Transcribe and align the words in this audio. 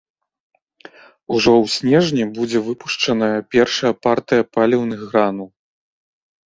Ужо 1.35 1.51
ў 1.63 1.65
снежні 1.75 2.23
будзе 2.39 2.59
выпушчаная 2.71 3.39
першая 3.55 3.93
партыя 4.09 4.43
паліўных 4.59 4.99
гранул. 5.13 5.49